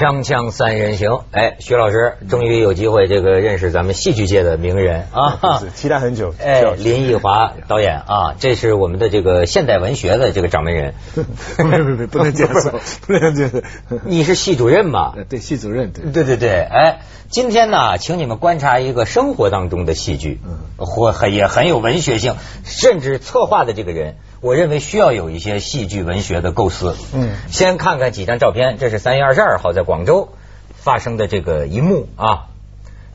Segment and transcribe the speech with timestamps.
[0.00, 6.34] 锵锵三人行，哎，徐老师终于有机会这个认识咱们戏剧界的名人啊，是期待很久。
[6.42, 10.94] 哎，林奕华导演啊，这是我们的这个现代文学的这个掌门人。
[11.14, 13.60] 不不不，不能这样说， 不能这样说。
[14.06, 15.12] 你是系主任嘛？
[15.28, 15.92] 对，系主任。
[15.92, 20.40] 对对对，哎，今天呢，请你们观察一个生活当中的戏剧，
[20.78, 24.16] 或很也很有文学性，甚至策划的这个人。
[24.40, 26.96] 我认为需要有一些戏剧文学的构思。
[27.12, 30.30] 嗯，先看看几张照片，这是三月二十二号在广州
[30.72, 32.46] 发生的这个一幕啊。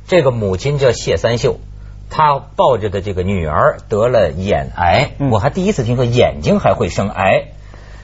[0.07, 1.59] 这个母亲叫谢三秀，
[2.11, 7.45] 她抱着的这个女儿得了眼癌，我还第一次听说眼睛还会生癌。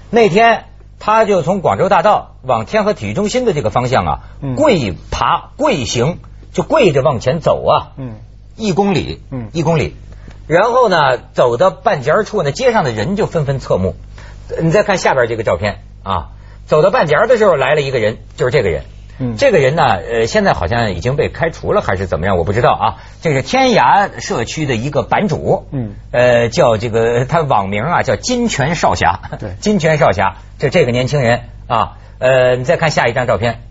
[0.10, 0.66] 那天，
[0.98, 4.20] 她就从广州大道往天河体育中心的这个方向啊，
[4.58, 6.18] 跪爬跪行，
[6.54, 8.16] 就跪着往前走啊，嗯，
[8.56, 9.96] 一公里，嗯，一公里。
[10.52, 13.96] 然后呢，走到半截处呢，街上的人就纷纷侧目。
[14.62, 16.32] 你再看下边这个照片啊，
[16.66, 18.84] 走到半截的时候来了一个人，就是这个人。
[19.18, 22.85] 嗯，这个人呢，呃，现在好像已经被开除了还是怎么样，我不知道啊。
[23.22, 25.68] 这是天涯社区的一个版主。
[25.72, 29.22] 嗯，呃，叫这个他网名啊叫金泉少侠。
[29.40, 31.98] 对， 金泉少侠，就这个年轻人啊。
[32.20, 33.62] 呃，你再看下一张照片，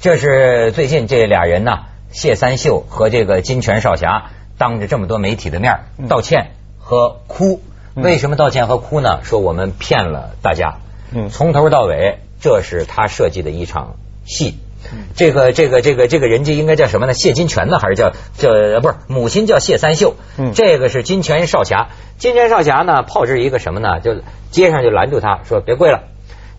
[0.00, 4.30] 这是最近这俩人呢，谢三秀和这个金泉少侠。
[4.58, 7.60] 当着这么多媒体的面道歉和哭，
[7.94, 9.20] 为什么道歉和哭呢？
[9.22, 10.76] 说我们骗了大家，
[11.30, 14.58] 从头到尾这是他设计的一场戏。
[15.16, 17.12] 这个这个这个这个人家应该叫什么呢？
[17.12, 17.78] 谢金泉呢？
[17.80, 18.94] 还是叫叫不是？
[19.08, 20.14] 母亲叫谢三秀。
[20.54, 21.88] 这个是金泉少侠。
[22.18, 23.98] 金泉少侠呢，炮制一个什么呢？
[23.98, 24.14] 就
[24.52, 26.04] 街上就拦住他说别跪了。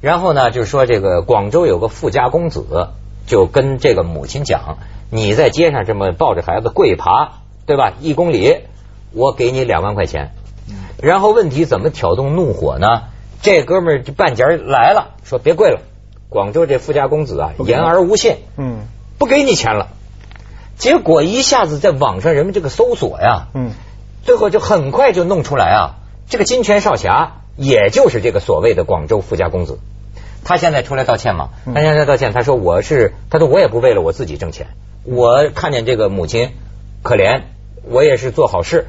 [0.01, 2.89] 然后呢，就是说这个广州有个富家公子，
[3.27, 4.77] 就跟这个母亲讲，
[5.09, 7.43] 你在街上这么抱着孩子跪爬。
[7.67, 7.93] 对吧？
[8.01, 8.61] 一公里，
[9.11, 10.31] 我给你两万块钱。
[10.99, 13.03] 然后问题怎么挑动怒火呢？
[13.41, 15.81] 这哥们儿这半截来了，说别跪了。
[16.29, 18.87] 广州这富家公子啊，言而无信，嗯，
[19.19, 19.89] 不给你钱了。
[20.77, 23.71] 结果一下子在网上人们这个搜索呀，嗯，
[24.23, 25.95] 最后就很快就弄出来啊，
[26.27, 29.79] 这个金泉少侠也就是这个所谓的广州富家公子。
[30.43, 31.49] 他现在出来道歉嘛？
[31.65, 34.67] 他现在道歉，他说我是，他说我也不为了我自己挣钱，
[35.03, 36.51] 我看见这个母亲
[37.03, 37.43] 可怜。
[37.89, 38.87] 我也是做好事，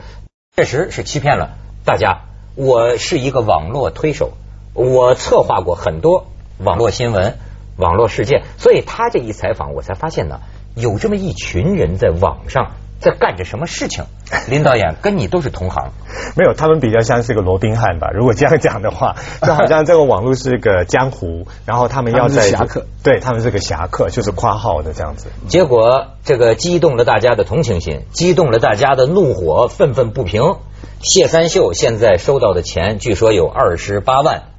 [0.56, 2.22] 确实是欺骗了大家。
[2.54, 4.32] 我是一个网络推手，
[4.74, 6.26] 我策划过很多
[6.58, 7.38] 网络新闻、
[7.76, 10.40] 网络事件，所以他这一采访，我才发现呢，
[10.74, 12.72] 有这么一群人在网上。
[13.00, 14.04] 在干着什么事情？
[14.48, 15.92] 林导演跟你都是同行，
[16.36, 18.10] 没有，他们比较像是个罗宾汉吧？
[18.12, 25.28] 如果这样讲的话，就好像这个网络是个江湖，然后他们要在侠客，对他们是个侠客，就是夸号的这样子。
[25.48, 30.56] 结果这个激动了大家的同情心，激动了大家的怒火，愤愤不平。
[31.00, 34.57] 谢三秀现在收到的钱，据说有二十八万，嗯，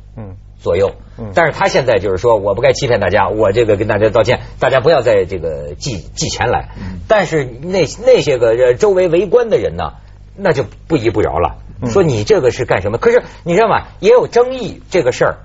[0.59, 0.91] 左右。
[1.33, 6.69] 但是他现在就是说，我不该欺骗大家，我这个跟大家道歉，大家不要再这个寄寄钱来。
[7.09, 9.95] 但是那那些个周围围观的人呢，
[10.37, 12.97] 那就不依不饶了，说你这个是干什么？
[12.97, 13.87] 可是你知道吗？
[13.99, 15.37] 也有争议这个事儿，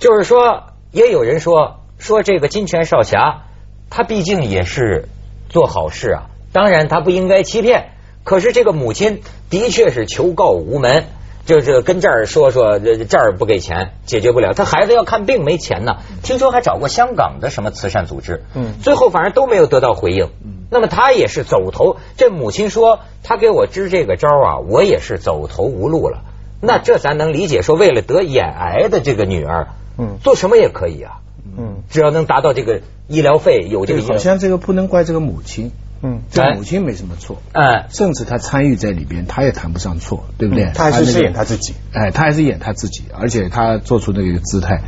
[0.00, 3.42] 就是说也有人说说这个金泉少侠，
[3.88, 5.08] 他毕竟也是
[5.48, 7.90] 做好事啊，当然他不应该欺骗。
[8.24, 11.04] 可是这个母亲的确是求告无门。
[11.50, 15.96] 就是跟这儿说说，这儿不给钱解决不了，他孩子要看病没钱呢。
[16.22, 20.28] 听说还找过香港的什么慈善组织，嗯，最后反正都没有得到回应。
[20.70, 26.20] 那么他也是走投，这母亲说他给我支这个招啊，我也是走投无路了。
[26.60, 31.18] 那这咱能理解，说为了得眼癌的这个女儿，嗯，做什么也可以啊，
[31.58, 35.72] 嗯，只要能达到这个医疗费有这个，好像这个不能怪这个母亲。
[36.02, 40.70] 嗯，这母亲没什么错，哎，甚至他参与在里边，他也谈不上错，对不对？
[40.74, 44.80] 他还是演他自己，哎，他还是演他自己，而且他做出那个姿态。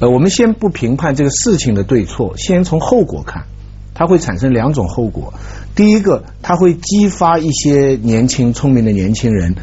[0.00, 3.46] 呃，我们先不评判这个事情的对错，先从后果看，
[3.92, 5.34] 它会产生两种后果。
[5.74, 9.56] 第一个，它会激发一些年轻聪明的年轻人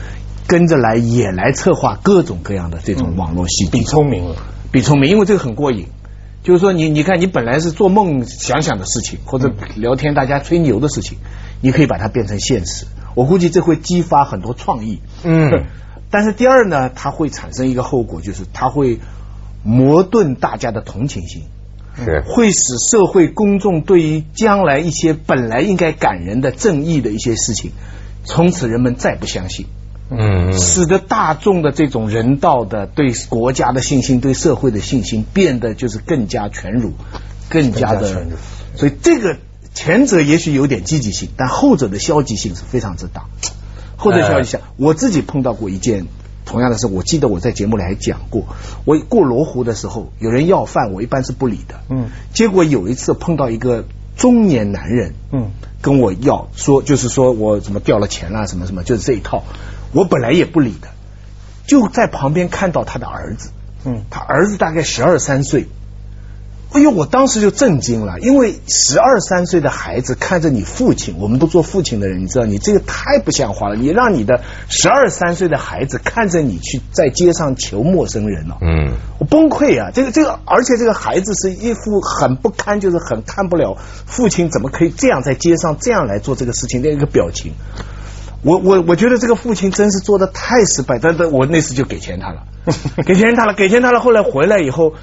[0.47, 4.35] 跟着来，也来策划各种各样的这种网络戏比聪明了，
[4.71, 5.87] 比聪明，因为这个很过瘾。
[6.49, 11.19] 就是说，你你看，你本来是做梦想想的事情，或者聊天大家吹牛的事情，
[11.61, 12.87] 你可以把它变成现实。
[13.13, 14.99] 我估计这会激发很多创意。
[15.23, 15.51] 嗯。
[16.09, 18.97] 但是第二呢，它会产生一个后果，就是它会
[19.63, 21.43] 磨钝大家的同情心，
[21.95, 27.73] 是会使社会公众对于将来一些本来应该感人的正义的一些事情，
[28.23, 29.67] 从此人们再不相信。
[30.11, 36.93] 嗯，使得大众的这种人道的对国家的信心、对社会的信心变得就是更加全辱，
[37.49, 38.25] 更加的。
[38.75, 39.37] 所以这个
[39.73, 43.25] 前者也许有点积极性，但后者的消极性是非常之大。
[43.97, 46.07] 后者消极性，我自己碰到过一件
[46.43, 48.47] 同样的事，我记得我在节目里还讲过，
[48.85, 51.81] 我过罗湖的时候，有人要饭，我一般是不理的。
[51.89, 53.85] 嗯，结果有一次碰到一个
[54.17, 55.51] 中年男人，嗯，
[55.81, 59.43] 跟我要说，就是说我怎么掉了钱啦，什么什么，就是这一套。
[59.93, 60.89] 我本来也不理他，
[61.65, 63.49] 就在旁边看到他的儿子，
[63.85, 65.67] 嗯，他儿子大概十二三岁。
[66.71, 66.91] 哎呦！
[66.91, 73.75] 我当时就震惊了，因为十二三岁的孩子看着你父亲，我们都做父亲的人，你知道，你这个太不像话了。
[73.75, 79.89] 你让你的十二三岁的孩子看着你去在街上求陌生人了，嗯，我崩溃啊！
[79.91, 83.75] 这个这个，而且这个孩子是一副很不堪，就是很看不了
[84.05, 87.53] 父亲怎么可以这样在街上这样来做这个事情的一个表情。
[88.43, 92.43] 我我我觉得这个父亲真是做的太失败，但但我那次就给钱他了，
[93.05, 93.99] 给钱他了，给钱他了。
[93.99, 94.93] 后来回来以后。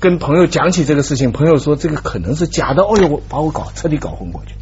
[0.00, 4.56] 跟朋友讲起这个事情，朋友说这个可能是假的，哦呦，我把我搞彻底搞昏过去。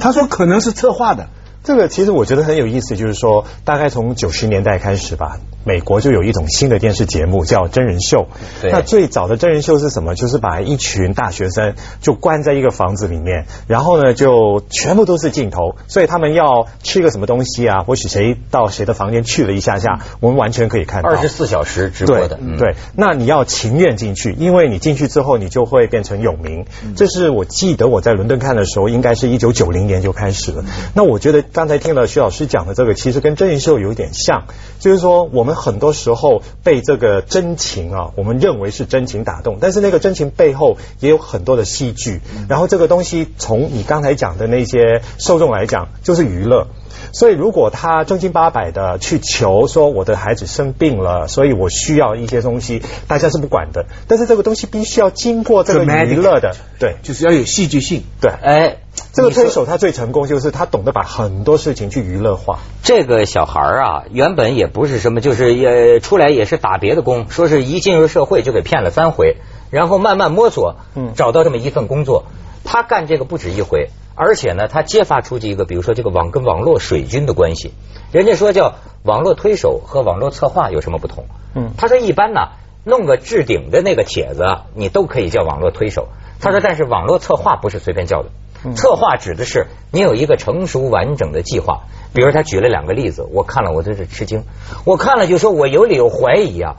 [0.00, 1.28] 他说可能是策划的。
[1.64, 5.38] 这个其实我觉得很有意思，就是说大概从九十年代开始吧。
[5.66, 8.28] 美国就有一种新的电视节目叫真人秀。
[8.64, 10.14] 那最早的真人秀是什么？
[10.14, 21.08] 就是把一群大学生就关在一个房子里面，然后呢就全部都是镜头，所以他们要吃个什么东西啊，或许谁到谁的房间去了一下下，我们完全可以看到。
[21.08, 22.38] 二十四小时直播的。
[22.58, 26.66] 对，那你要情愿进去，因为你进去之后你就会变成有名。
[26.94, 30.62] 这是我记得我在伦敦看的时候，应该是一九九零年就开始了。
[30.92, 34.44] 那我觉得刚才听了徐老师讲的这个，其实跟真人秀有点像，
[34.78, 35.54] 就是说我们。
[35.54, 42.20] 很多时候被这个真情啊，我们认为是真情打动，但是那个真情背后也有很多的戏剧。
[42.48, 46.66] 然后这个东西从你刚才讲的那些受众来讲，就是娱乐。
[47.12, 53.86] 所以如果他正经八百的去求说我的孩子生病了，所以我需要一些东西，大家是不管的。
[54.08, 58.02] 但是这个东西必须要经过这个娱乐的，对，就是要有戏剧性。
[58.20, 58.76] 对，哎。
[59.14, 62.58] 这个推手他最成功就是他懂得把很多事情去娱乐化。
[62.82, 69.36] 这个小孩啊，原本也不是什么，就是也出来也是打别的工，说是一进入社会就给骗了三回，
[69.70, 72.24] 然后慢慢摸索，嗯，找到这么一份工作。
[72.64, 77.72] 他干这个不止一回，而且呢，他揭发出去一个，比如说这个网跟网络水军的关系。
[78.10, 78.74] 人家说叫
[79.04, 81.26] 网络推手和网络策划有什么不同？
[81.54, 82.48] 嗯，他说一般呢，
[82.82, 84.44] 弄个置顶的那个帖子，
[84.74, 86.08] 你都可以叫网络推手。
[86.40, 88.30] 他说，但是网络策划不是随便叫的。
[88.74, 91.82] 策划指的是你有一个成熟完整的计划，
[92.14, 94.44] 比如他举了两个例子，我看了我都是吃惊。
[94.84, 96.76] 我看了就说，我有理由怀疑啊，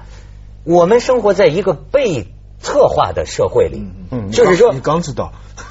[0.64, 2.28] 我们生活在一个被
[2.60, 3.86] 策划的社会里。
[4.12, 5.34] 嗯，就是说你刚知道，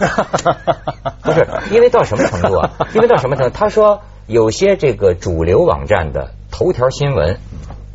[1.23, 2.71] 不是因为到什么程度啊？
[2.95, 3.51] 因为到什么程度？
[3.53, 7.39] 他说有些这个主流网站的头条新闻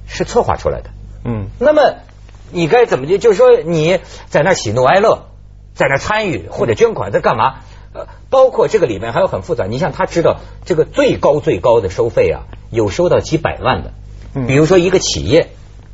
[0.08, 0.90] 是策划出来的。
[1.24, 1.96] 嗯，那么
[2.52, 5.28] 你该怎么就就是说你在那喜怒哀乐，
[5.74, 7.60] 在那参与或者捐款在干嘛？
[7.94, 9.66] 呃，包括这个里面还有很复杂。
[9.66, 13.94] 你像他知道这个最高最高的收费啊，有收到几百万的。
[14.48, 15.50] 比如说一个企业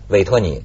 [0.09, 0.63] 委托你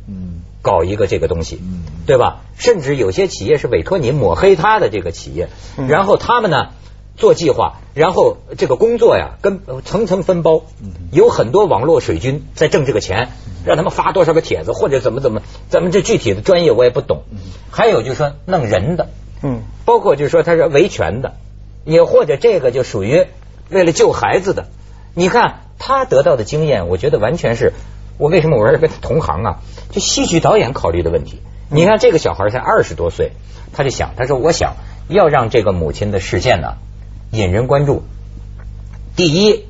[0.60, 1.60] 搞一个这个东西，
[2.04, 2.42] 对吧？
[2.58, 5.48] 甚至有些企业是委托你抹黑他的这个企业，
[5.88, 6.70] 然后他们呢
[7.16, 10.64] 做计划，然后这个工作呀跟层层分包，
[11.12, 13.28] 有很多网络水军在挣这个钱，
[13.64, 17.22] 让他们发多少个帖子或者怎么怎么，咱们这具体的专业我也不懂。
[17.70, 19.08] 还有就是说弄人的。
[19.42, 21.34] 嗯，包括就是说他是维权的，
[21.84, 23.26] 也或者这个就属于
[23.70, 24.66] 为了救孩子的。
[25.14, 27.72] 你看他得到的经验，我觉得完全是
[28.18, 29.60] 我为什么我是跟同行啊？
[29.90, 31.40] 就戏剧导演考虑的问题。
[31.68, 33.32] 你看这个小孩才二十多岁，
[33.72, 34.74] 他就想，他说我想
[35.08, 36.74] 要让这个母亲的事件呢
[37.30, 38.02] 引人关注。
[39.16, 39.64] 第一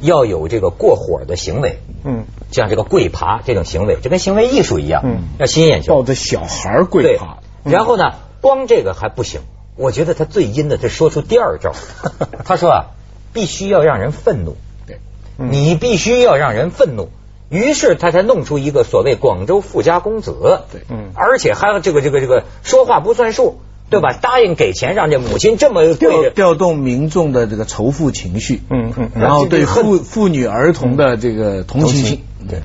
[0.00, 8.14] 要有这个过火的行为，嗯，像这个跪爬这种行为，就跟行为艺术一样，嗯，要吸引眼球，抱着小孩跪爬，然后呢？
[8.42, 9.40] 光这个还不行，
[9.76, 11.72] 我觉得他最阴的，他说出第二招。
[12.44, 12.84] 他说啊，
[13.32, 14.56] 必须要让人愤怒，
[14.86, 14.98] 对，
[15.38, 17.08] 你必须要让人愤怒。
[17.48, 24.12] 于是他才弄出一个所谓广州富家公子，对，嗯，而且还有这个这个这个说话不算数，对吧？
[24.20, 32.60] 答应给钱让这母亲这么调调动民众的这个仇富情绪，嗯嗯，然后对妇妇女儿童的这个同情心，对。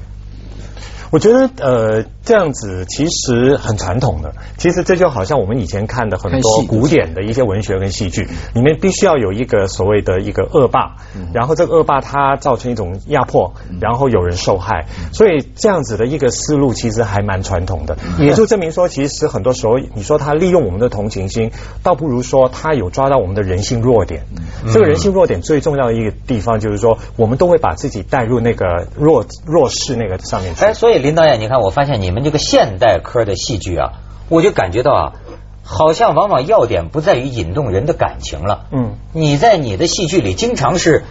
[1.10, 10.98] 我觉得呃这样子其实很传统的，其实这就好像我们以前看的很多古典的一些文学跟戏剧，里面必须要有一个所谓的一个恶霸，
[11.34, 24.26] 然后这个恶霸他造成一种压迫，然后有人受害，所以这样子的一个思路其实还蛮传统的，也就证明说其实很多时候你说他利用我们的同情心，倒不如说他有抓到我们的人性弱点。
[24.74, 30.66] 这个人性弱点最重要的一个地方就是说，我们都会把自己带入那个弱弱势那个上面去。
[30.66, 30.98] 哎，所以。
[30.98, 33.94] 林导演，你看，我发现你们这个现代科的戏剧啊，
[34.28, 35.14] 我就感觉到啊，
[35.62, 38.66] 好像往往要点不在于引动人的感情了。
[38.72, 41.04] 嗯，你在你的戏剧里经常是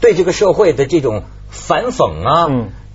[0.00, 2.46] 对这个社会的这种反讽啊，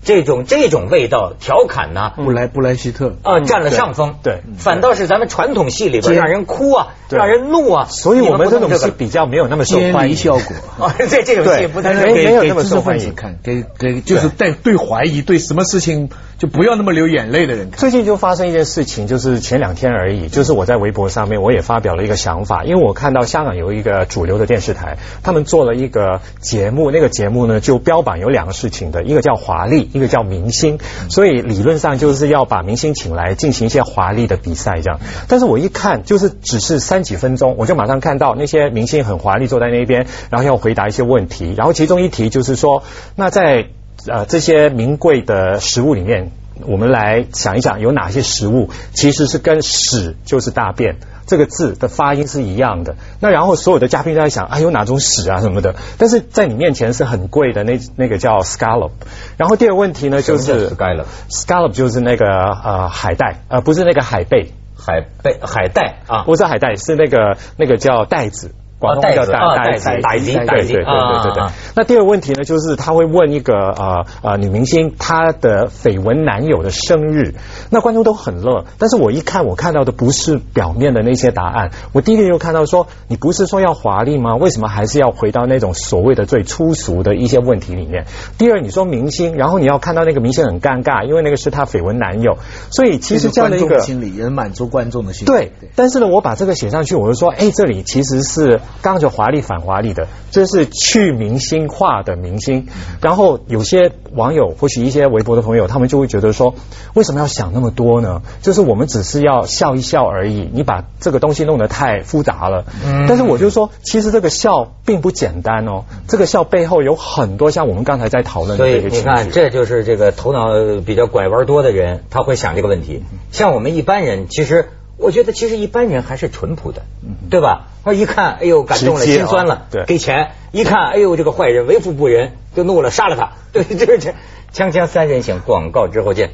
[0.04, 3.16] 这种这种味道调侃呢，布莱布莱希特。
[3.24, 10.16] 啊占了上风，对，反倒是咱们传统戏里边让人哭啊，让人怒啊，所以我们这种戏比较没有那么受欢迎。
[10.16, 10.86] 效果。
[10.86, 17.72] 啊， 在这种戏不太没没有那么受欢迎，看给给就是带对怀疑对什么事情就不要那么流眼泪的人。
[17.72, 30.80] 最近就发生一件事情，就是前两天而已，就是我在微博上面我也发表了一个想法，因为我看到香港有一个主流的电视台，他们做了一个节目，那个节目呢就标榜有两个事情的，一个叫华丽，一个叫明星，
[31.10, 35.00] 所以理论上就是要把明星请来进行一些华丽的比赛这样。
[35.28, 42.84] 但是我一看，就是只是三几分钟，我就马上看到那些明星很华丽坐在那边，然后要回答一些问题，然后其中一题就是说，
[43.16, 43.68] 那在
[44.08, 46.32] 呃这些名贵的食物里面。
[46.66, 52.96] 我们来想一想，有哪些食物其实是跟屎就是大便这个字的发音是一样的？
[53.20, 55.76] 那然后所有的嘉宾都在想啊，有哪种屎啊什么的？
[55.98, 58.92] 但是在你面前是很贵的那那个叫 scallop。
[59.38, 68.52] 然后第二个问题呢，就是 scallop，scallop 就是那个呃海带，呃不是那个海贝，海贝海带啊，不是海带，是那个那个叫带子。
[68.80, 71.44] 广东叫带带子，带子，对对对对对。
[71.76, 77.36] 那第二个问题呢，就是他会问一个呃呃女明星她的绯闻男友的生日，
[77.70, 78.64] 那观众都很乐。
[78.78, 81.72] 但是我一看，我看到的不是表面的那些答案。
[81.92, 84.38] 我第一个就看到说，你不是说要华丽吗？
[84.38, 88.06] 为什么还是要回到那种所谓的最粗俗的一些问题里面？
[88.38, 92.38] 第二，你说明星，然后你要看到那个明星很尴尬，因为那个是他绯闻男友，
[92.72, 95.32] 所以其实这样的一个心理也满足观众的心理。
[95.32, 98.62] 对，但是呢，我把这个写上去，我就说，哎，这里其实是。
[98.82, 102.68] 刚刚就华丽反华丽的，这是去明星化的明星。
[103.02, 106.56] 然后有些网友，或许一些微博的朋友，他们就会觉得说，
[106.94, 108.22] 为什么要想那么多呢？
[108.42, 112.66] 就是我们只是要笑一笑而已，你把这个东西弄得太复杂了。
[113.08, 118.58] 但是我就说，其实这个笑并不简单哦，这个笑背后有很多像我们刚才在讨论的。
[118.58, 120.48] 所以你看，这就是这个头脑
[120.86, 123.04] 比较拐弯多的人，他会想这个问题。
[123.32, 124.70] 像我们一般人，其实。
[125.00, 126.84] 我觉得其实一般人还是淳朴的，
[127.30, 127.68] 对吧？
[127.86, 133.32] 他一看，哎呦，感动了，心酸了，给钱；一看，哎呦，这个坏人为富不仁，就怒了，杀了他。
[133.54, 134.14] 对， 就是这。
[134.54, 136.32] 锵锵三人行，广告之后见。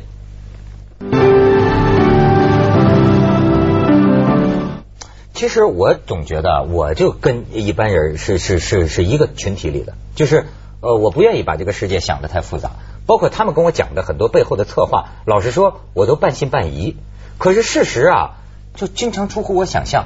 [5.33, 10.47] 其实我总觉得，我就跟一般人是是是是一个群体里的，就是
[10.81, 12.71] 呃，我不愿意把这个世界想的太复杂，
[13.05, 16.95] 包括他们跟我讲的很多背后的策划，老实说，我都半信半疑。
[17.37, 18.37] 可是事实啊。
[18.75, 20.05] 就经常出乎我想象，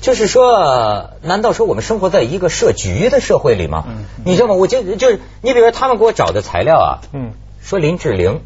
[0.00, 3.84] 就是说，难道说我们生活在一个设局的社会里吗？
[4.24, 4.54] 你知道吗？
[4.54, 8.40] 我就就是你，比如说他们给我找的材料啊，嗯，说林志玲，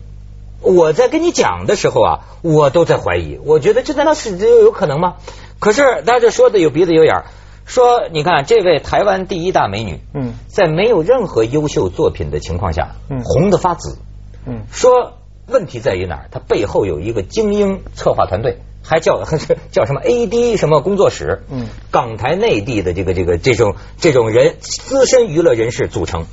[0.61, 5.15] 我在跟你讲的时候啊，我都在怀疑，我觉得这难道是这有可能吗？
[5.59, 7.25] 可是大家就说的有鼻子有眼儿，
[7.65, 13.97] 说你看这位台湾第一大美女，嗯，在没有任何优秀作品的情况下，嗯，红的发紫，
[14.47, 15.15] 嗯，说
[15.47, 16.29] 问题在于哪儿？
[16.31, 18.59] 她背后有一个精英策划团队。
[18.87, 19.25] 还叫
[19.73, 21.43] 叫什么 A D 什么工作室？
[21.51, 26.27] 嗯，港台内地的这个这个这种这种人资深娱乐人士组成，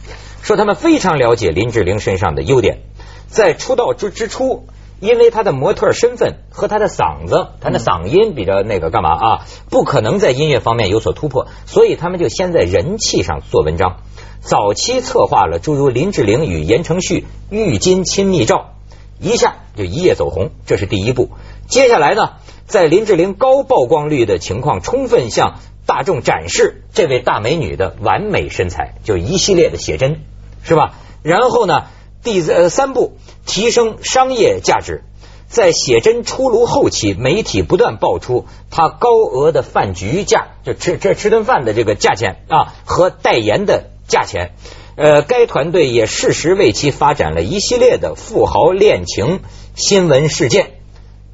[0.44, 2.82] 说他们非常了解林志玲身上的优点，
[3.28, 4.68] 在出道之之初，
[5.00, 9.46] 因为她的模特身份和她的嗓子，她的嗓音比较那个干嘛啊？
[9.72, 13.98] 不可能在音乐方面有所突破，所以他们就先在人气上做文章。
[14.42, 18.74] 早期策划了诸如林志玲与言承旭浴巾亲密照，
[19.20, 21.30] 一下就一夜走红，这是第一步。
[21.66, 22.34] 接下来呢？
[22.74, 30.22] 在林志玲高曝光率的情况，充分向大众展示这位大美女的完美身材，就一系列的写真，
[30.64, 30.96] 是吧？
[31.22, 31.84] 然后呢，
[32.24, 35.04] 第呃三步提升商业价值，
[35.48, 44.54] 在写真出炉后期，媒体不断爆出她高额的饭局价，就吃这吃顿饭的这个价钱啊，和代言的价钱。
[44.96, 49.42] 呃，该团队也适时为其发展了一系列的富豪恋情
[49.76, 50.72] 新闻事件，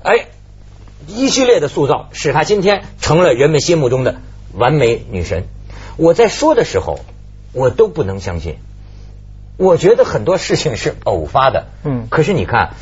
[0.04, 0.26] 哎。
[1.16, 4.16] 一系列的塑造，使她今天成了人们心目中的
[4.54, 5.46] 完美女神。
[5.98, 7.00] 我在说的时候，
[7.52, 8.56] 我都不能相信。
[9.58, 12.08] 我觉得很多事情是偶发的，嗯。
[12.10, 12.76] 可是你看，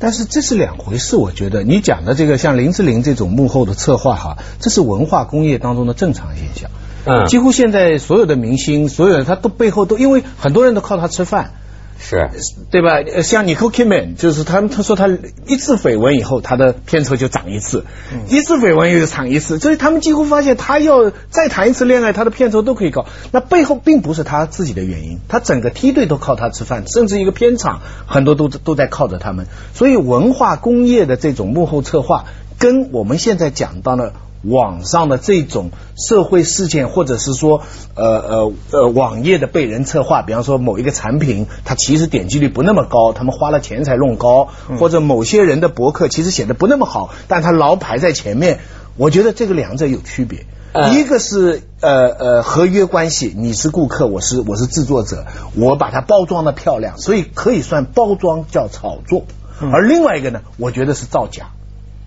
[0.00, 1.14] 但是这是两回事。
[1.14, 6.70] 我觉得你讲的这个像林志玲这种幕后的策划哈，这是文化工业当中的正常现象。
[7.04, 7.26] 嗯。
[7.26, 11.52] 几乎现在所有的明星，所有的他都背后都因为很多人都靠他吃饭。
[11.98, 12.28] 是，
[12.70, 13.02] 对吧？
[13.22, 15.08] 像 Nicole Kidman，就是他，他说他
[15.46, 17.84] 一次绯闻以后，他的片酬就涨一次；
[18.28, 19.58] 一次绯闻又涨一次。
[19.58, 23.06] 所以他们几乎发现，他要再谈一次恋爱，他的片酬都可以高。
[23.32, 29.46] 那背后并不是他自己的原因，他整个梯队都靠他吃饭，甚至一个片场很多都都在靠着他们。
[29.72, 32.26] 所以文化工业的这种幕后策划，
[32.58, 34.12] 跟我们现在讲到的
[34.44, 37.62] 网上的这种社会事件，或者是说
[37.94, 44.48] 呃呃呃网页的被人策划，比方说某一个产品，它其实点击率不那么高，他们花了钱才弄高，
[44.78, 48.60] 或者某些人的博客其实写的不那么好，但他老排在前面。
[48.96, 50.46] 我觉得这个两者有区别，
[50.92, 59.24] 一个是呃呃合约关系，你是顾客，我是我是制作者，我把它包装的漂亮，所以可以算包装叫炒作，
[59.72, 61.50] 而另外一个呢，我觉得是造假。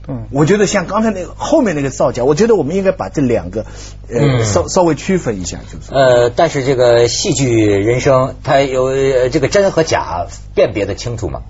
[0.07, 3.65] 嗯，我觉得像刚才那个后面那个造假，我觉得我们应该把这两个
[4.09, 8.93] 呃稍稍微区分一下，就是呃，但是这个戏剧人生它有
[9.29, 11.41] 这个真和假辨别的清楚吗？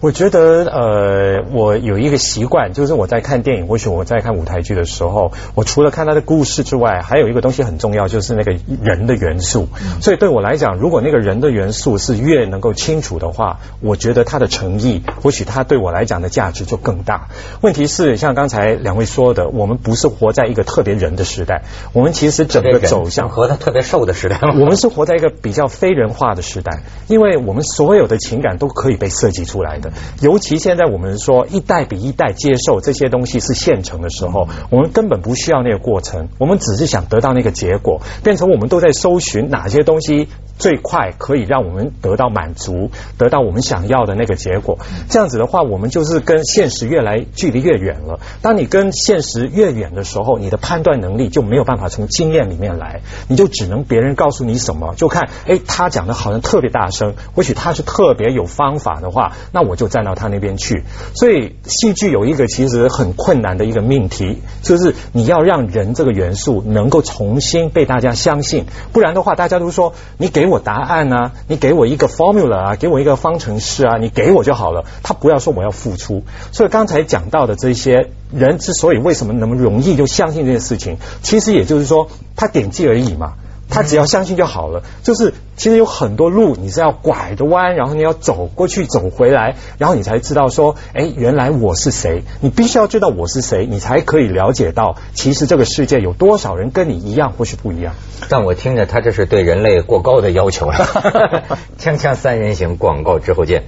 [0.00, 9.68] 我觉得呃，我有一个习惯，就是我在看电影或许我在看舞台剧的时候，我除了看他的故事之外，还有一个东西很重要，就是那个人的元素。
[10.00, 17.28] 所以对我来讲，如果那个人的元素是越能够清楚的话，我觉得他的诚意，或许他对我来讲的价值就更大。
[17.62, 21.62] 问题是像刚才两位说的，我们不是活在一个特别人的时代，
[21.92, 29.92] 我们其实整个走向和他特别瘦的时代，我们是活在一个比较非人化的时代，因为我们所有的情感都可以被设计出来的。
[30.20, 40.28] 尤其现在我们说一代比一代接受这些东西是现成的时候，我们根本不需要那个过程，我们只是想得到那个结果，变成我们都在搜寻哪些东西。
[40.58, 44.78] 最快可以让我们得到满足，得到我们想要的那个结果。
[45.10, 48.18] 这样子的话，我们就是跟现实越来距离越远远了。
[48.42, 60.84] 当你跟现实越远的时候，你的判断能力就没有办法从经验里面来，你就只能别人告诉你什么，就看哎，他讲的好像特别大声，或许他是特别有方法的话，那我就站到他那边去。
[61.14, 70.46] 所以戏剧有一个其实很困难的一个命题，就是你要让人这个元素能够重新被大家相信，不然的话，大家都说你给。
[70.46, 71.32] 我答案呢？
[71.48, 74.84] 你给我一个 formula 啊，给我一个方程式啊，你给我就好了。
[75.02, 76.22] 他不要说我要付出。
[76.52, 83.34] 所以刚才讲到的这些人之所以为什么那么容易就相信这件事情，其实也就是说他点击而已嘛。
[83.68, 92.22] 他只要相信就好了，就是其实有很多路你是要拐着弯，然后你要走过去走回来，然后你才知道说，哎，原来我是谁？
[92.40, 97.96] 你必须要知道我是谁，你才可以了解到，其实这个世界有多少人跟你一样或是不一样。
[98.28, 101.58] 但我听着，他这是对人类过高的要求了。
[101.76, 103.64] 锵锵三人行，广告之后见。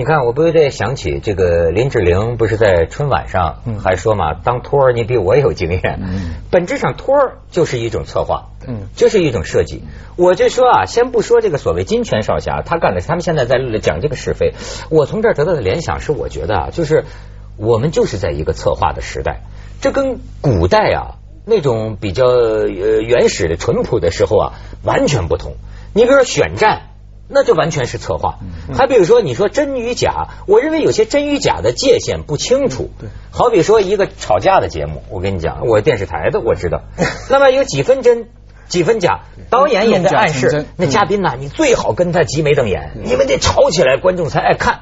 [0.00, 6.00] 你看，我不由得想起这个林志玲，不是在春晚上还说嘛，当托儿你比我有经验。
[6.50, 9.84] 本质上，托儿就是一种策划，嗯，就是一种设计。
[10.16, 14.54] 我就说啊，先不说这个所谓金泉少侠，他干的，他们现在在讲这个是非。
[14.88, 17.04] 我从这儿得到的联想是，我觉得啊，就是
[17.58, 19.42] 我们就是在一个策划的时代，
[19.82, 25.56] 这跟古代啊那种比较呃原始的淳朴的时候啊完全不同。
[25.92, 26.86] 你比如说选战。
[27.32, 28.40] 那就完全是策划。
[28.76, 32.90] 还比如说，你说真与假，我认为有些真与假的界限不清楚。
[32.98, 36.82] 对，好比说一个吵架的节目，我跟你讲，我电视台的我知道。
[37.28, 38.28] 那么有几分真，
[38.68, 44.80] 几分假，导演也在暗示那嘉宾呐，你最好跟他挤眉瞪眼，因为得吵起来，观众才爱看。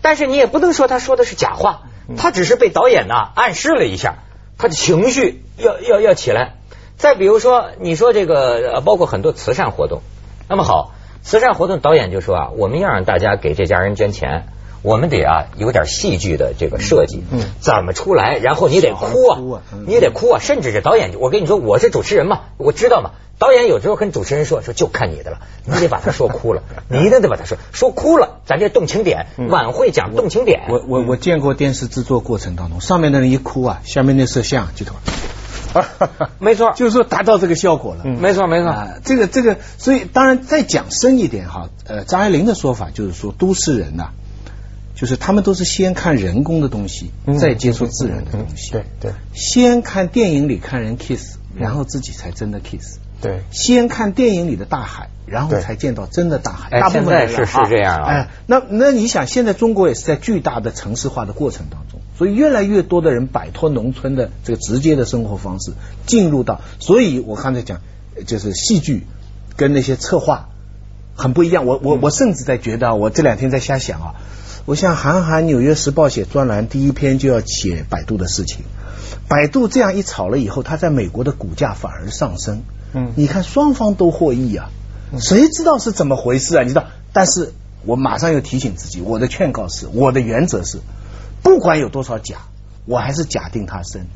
[0.00, 1.82] 但是你也不能说他说的是假话，
[2.16, 4.16] 他只是被导演呐暗示了一下，
[4.56, 6.54] 他的情绪要要要起来。
[6.96, 10.02] 再比如说，你说这个包括很多慈善活动，
[10.48, 10.92] 那么好。
[11.28, 14.46] 慈善活动导演就说啊，我们要让大家给这家人捐钱，
[14.80, 18.38] 我们得啊有点戏剧的这个设计，嗯，怎么出来？
[18.38, 23.10] 然后你得哭啊，你得哭啊，甚至是导演，我跟你说，我是主持人嘛，我知道嘛。
[23.38, 30.62] 导演有时候跟主持人说说，就看你的了，你得把他说哭了， 你一定得把他说说哭了，咱这动情点，晚会讲动情点。
[30.70, 34.86] 我我我见过电视制作过程当中，上面的人一哭啊，下面那摄像就。
[36.38, 38.04] 没错，就是说达到这个效果了。
[38.04, 38.74] 没错，没错。
[39.04, 44.10] 这个这个，所以当然再讲深一点哈，呃，张爱玲的说法就是说，都市人呐，
[44.94, 48.72] 就是他们都是先看人工的东西，再接触自然的东西。
[48.72, 52.98] 对对，先看电影里看人 kiss，然后自己才真的 kiss。
[53.20, 56.70] 对，先看电影里的大海，然后才见到真的大海。
[56.70, 58.06] 大部分是是这样啊。
[58.06, 61.97] 哎，那那你想，现在中国也是在巨大的城市化的过程当中。
[62.18, 65.70] 所以越来越多的人摆脱农村的这个直接的生活方式，
[66.04, 67.80] 进入到，所以我刚才讲，
[68.26, 69.06] 就是戏剧
[69.56, 70.48] 跟那些策划
[71.14, 71.64] 很不一样。
[71.64, 74.14] 我我我甚至在觉得，我这两天在瞎想啊，
[74.66, 78.64] 我像韩寒《纽约时报》写专栏，第一篇就要写百度的事情。
[79.28, 82.62] 百度这样一炒了以后，它在美国的股价反而上升。
[82.94, 84.70] 嗯，你看双方都获益啊，
[85.20, 86.62] 谁知道是怎么回事啊？
[86.62, 86.86] 你知道？
[87.12, 87.52] 但是
[87.84, 90.80] 我马上又提醒自己，我的劝告是，我的原则是。
[91.48, 92.36] 不管有多少假，
[92.84, 94.06] 我还是假定他生。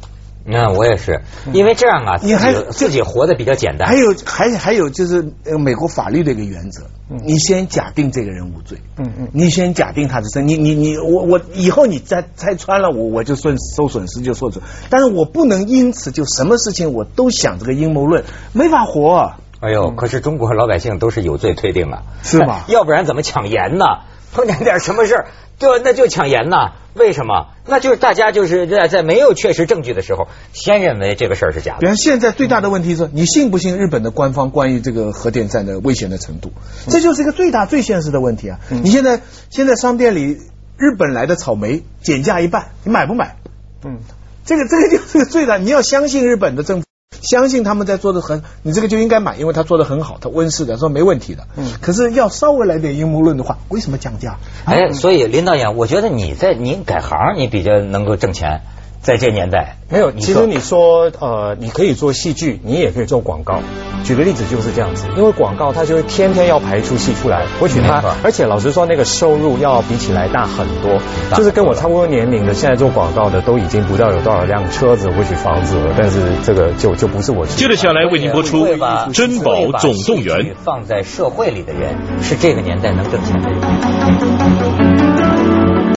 [0.45, 1.23] 那我也是，
[1.55, 3.89] 因为这样啊，你还自己活得比较简单。
[3.89, 19.33] 还有还还有就是呃美国法律的一个原则，你先假定这个人无罪，嗯嗯，你先假定他是真，你你你我我以后你再拆穿了我我就算受损失就受损，但是我不能因此就什么事情我都想这个阴谋论，没法活。
[19.61, 22.65] 哎呦，可是中国老百姓都是有罪推定啊，是吧？
[22.69, 23.85] 要不然怎么抢盐呢？
[24.33, 25.27] 碰见点什么事儿，
[25.59, 26.73] 就那就抢盐呐？
[26.95, 27.49] 为什么？
[27.67, 31.81] 那就是大家就是在在没有确实证据的时候，先认为这个事儿是假的。
[31.81, 36.53] 比方现在最大的问题是你信不信日本的官方关于这个核电站的危险的程度？
[36.89, 38.59] 这就是一个最大最现实的问题啊！
[38.69, 40.39] 你现在现在商店里
[40.77, 43.37] 日本来的草莓减价一半，你买不买？
[43.85, 43.99] 嗯，
[44.45, 46.87] 这个这个就是最大，你要相信日本的政府。
[47.21, 51.47] 相信他们在做的很，你这个就应该买，因为他做的很好，他温室的说没问题的。
[51.57, 54.39] 嗯，可是要稍微来点阴谋论的话，为什么降价？
[54.65, 58.63] 哎，所以林导演，我觉得你在你改行，你比较能够挣钱。
[59.03, 60.13] 在这年代，没有。
[60.13, 63.61] 其实你说，呃，你可以做戏剧，你也可以做广告。
[64.05, 71.01] 举个例子就是这样子，因为广告它就会天天要排出戏出来，或许它，而且老实说，那个收入要比起来大很多。
[71.37, 75.95] 就是跟我差不多年龄的，现在做广告的都已经不知道有多少辆车子，或许房子了。
[75.99, 77.45] 但是这个就就不是我。
[77.47, 78.67] 接着下来为您播出
[79.13, 80.37] 《珍宝总动员》。
[80.63, 83.61] 放在社会里的人，是这个年代能挣钱的人。